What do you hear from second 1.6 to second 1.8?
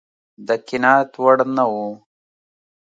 و.